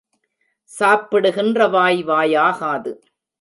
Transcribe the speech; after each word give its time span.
சாப்பிடுகின்ற 0.71 1.67
வாய் 1.67 2.01
வாயாகாது. 2.03 2.93